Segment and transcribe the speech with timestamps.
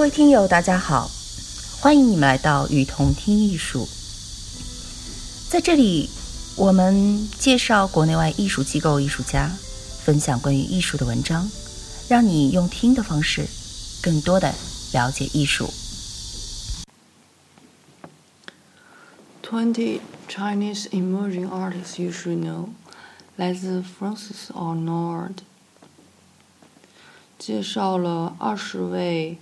[0.00, 1.10] 各位听友，大家好，
[1.78, 3.86] 欢迎你们来到雨桐听艺术。
[5.50, 6.08] 在这里，
[6.56, 9.54] 我们介绍国内外艺术机构、艺术家，
[10.02, 11.46] 分享关于艺术的文章，
[12.08, 13.46] 让你用听的方式，
[14.00, 14.54] 更多的
[14.94, 15.70] 了解艺术。
[19.42, 22.70] Twenty Chinese emerging artists you should know，
[23.36, 25.40] 来自 Francis Arnold，
[27.38, 29.36] 介绍了二十位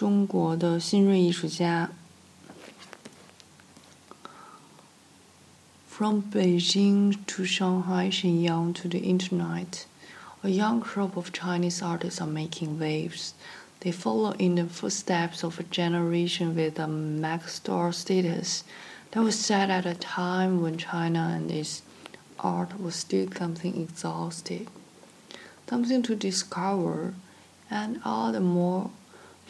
[0.00, 1.90] 中国的新锐艺术家。
[5.88, 9.86] From Beijing to Shanghai, Shenyang to the internet,
[10.42, 13.32] a young crop of Chinese artists are making waves.
[13.80, 18.62] They follow in the footsteps of a generation with a megastar status
[19.12, 21.80] that was set at a time when China and its
[22.38, 24.68] art was still something exhausted,
[25.66, 27.14] something to discover,
[27.70, 28.90] and all the more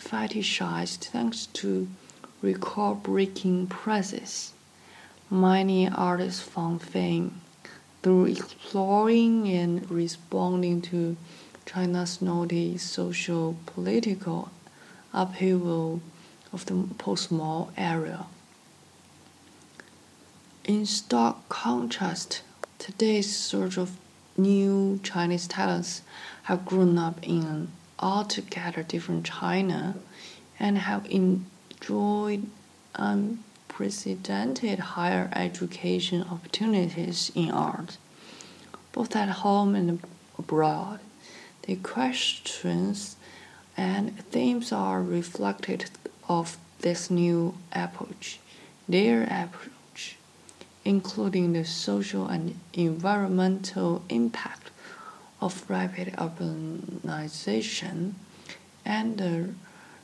[0.00, 1.88] fetishized thanks to
[2.42, 4.52] record breaking presses.
[5.30, 7.40] Many artists found fame
[8.02, 11.16] through exploring and responding to
[11.66, 14.50] China's naughty social political
[15.12, 16.00] upheaval
[16.52, 18.26] of the post-war era.
[20.64, 22.42] In stark contrast,
[22.78, 23.96] today's surge of
[24.36, 26.02] new Chinese talents
[26.44, 29.94] have grown up in an altogether different China
[30.58, 32.46] and have enjoyed
[32.94, 37.98] unprecedented higher education opportunities in art,
[38.92, 40.00] both at home and
[40.38, 41.00] abroad.
[41.62, 43.16] The questions
[43.76, 45.90] and themes are reflected
[46.28, 48.40] of this new approach,
[48.88, 50.16] their approach
[50.84, 54.49] including the social and environmental impact
[55.40, 58.12] of rapid urbanization
[58.84, 59.50] and the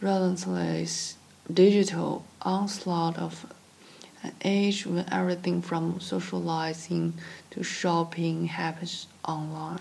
[0.00, 1.16] relentless
[1.52, 3.52] digital onslaught of
[4.22, 7.14] an age when everything from socializing
[7.50, 9.80] to shopping happens online.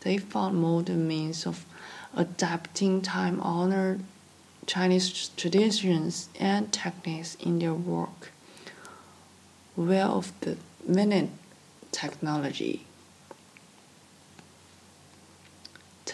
[0.00, 1.64] They found modern means of
[2.14, 4.00] adapting time honored
[4.66, 8.32] Chinese traditions and techniques in their work
[9.76, 10.56] well of the
[10.86, 11.30] minute
[11.92, 12.86] technology.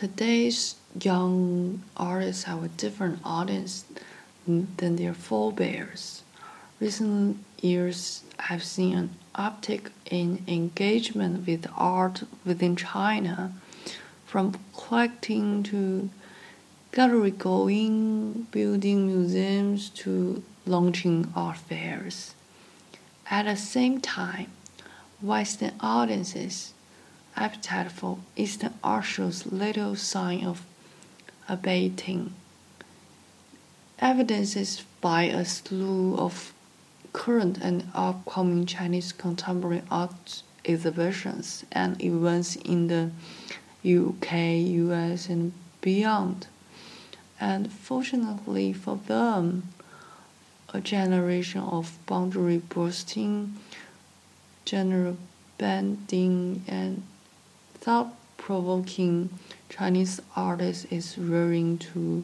[0.03, 3.85] Today's young artists have a different audience
[4.49, 6.25] than their forebears.
[6.81, 13.53] Recent years have seen an uptick in engagement with art within China,
[14.27, 16.11] from collecting to
[16.91, 22.35] gallery going, building museums to launching art fairs.
[23.31, 24.51] At the same time,
[25.21, 26.75] Western audiences'
[27.37, 30.65] appetite for Eastern art shows little sign of
[31.49, 32.35] abating.
[33.99, 36.53] Evidences by a slew of
[37.13, 43.11] current and upcoming Chinese contemporary art exhibitions and events in the
[43.85, 44.33] UK,
[44.87, 46.47] US, and beyond.
[47.41, 49.69] And fortunately for them,
[50.73, 53.57] a generation of boundary bursting,
[54.67, 55.17] genre
[55.59, 57.03] bending, and
[57.83, 59.29] thought provoking
[59.69, 62.23] Chinese artist is rearing to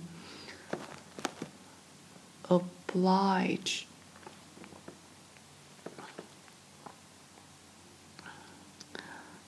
[2.49, 3.87] oblige.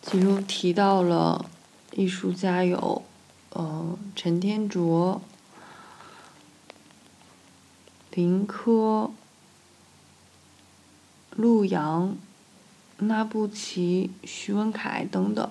[0.03, 1.49] 其中提到了
[1.93, 3.05] 艺术家有，
[3.51, 5.23] 呃，陈天卓、
[8.11, 9.13] 林科、
[11.37, 12.17] 陆阳、
[12.99, 15.49] 那布奇、徐文凯等等，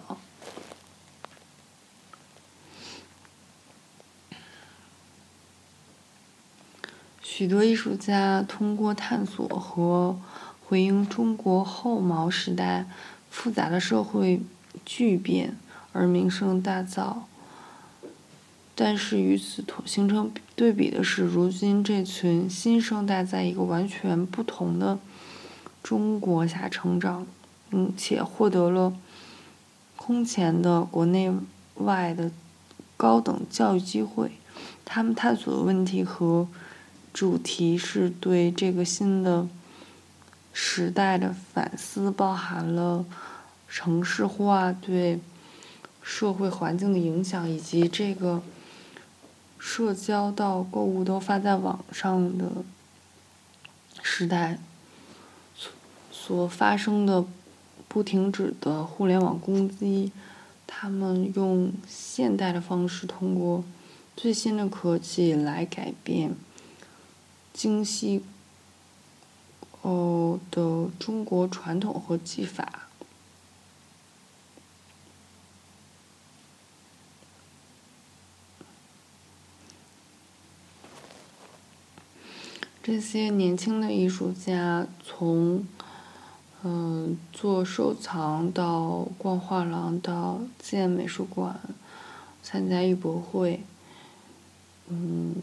[7.39, 10.19] 许多艺术家通过探索和
[10.67, 12.85] 回应中国后毛时代
[13.31, 14.41] 复杂的社会
[14.85, 15.55] 巨变
[15.93, 17.19] 而名声大噪。
[18.75, 24.99] 但是与此同形成对比的是，如今这群新生代在一个完全不同的
[25.81, 27.25] 中国下成长，
[27.71, 28.93] 嗯，且获得了
[29.95, 31.31] 空前的国内
[31.75, 32.29] 外的
[32.97, 34.31] 高等教育机会。
[34.83, 36.45] 他们探索的问题和
[37.13, 39.47] 主题是对这个新的
[40.53, 43.05] 时代的反思，包含了
[43.67, 45.19] 城市化对
[46.01, 48.41] 社会环境的影响，以及这个。
[49.61, 52.49] 社交到购物都发在网上的
[54.01, 54.57] 时代，
[56.13, 57.25] 所发生的
[57.89, 60.13] 不停止的互联网攻击，
[60.65, 63.65] 他们用现代的方式通过
[64.15, 66.33] 最新的科技来改变
[67.59, 68.23] 精细
[69.81, 72.87] 哦的中国传统和技法。
[82.81, 85.67] 这些年轻的艺术家从。
[86.61, 91.57] 嗯，做收藏到逛画廊到建美术馆，
[92.43, 93.63] 参加艺博会，
[94.89, 95.37] 嗯，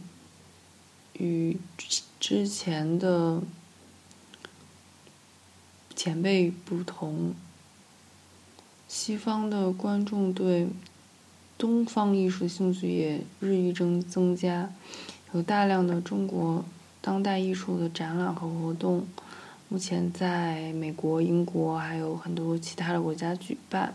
[1.14, 1.58] 与
[2.28, 3.40] 之前的
[5.94, 7.32] 前辈不同，
[8.88, 10.66] 西方的观众对
[11.56, 14.72] 东方艺术兴趣也日益增增加，
[15.34, 16.64] 有大量的中国
[17.00, 19.06] 当代艺术的展览和活动。
[19.68, 23.94] 目前在美国、英国还有很多其他的国家举办。